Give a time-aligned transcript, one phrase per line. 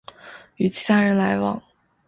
[0.55, 1.61] 与其他人来往